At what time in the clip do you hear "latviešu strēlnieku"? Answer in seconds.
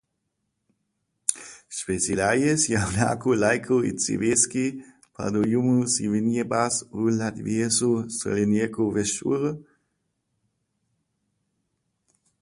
7.23-8.91